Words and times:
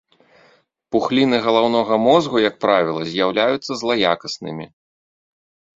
Пухліны 0.95 1.37
галаўнога 1.47 1.93
мозгу, 2.07 2.37
як 2.49 2.55
правіла, 2.67 3.01
з'яўляюцца 3.11 3.71
злаякаснымі. 3.85 4.65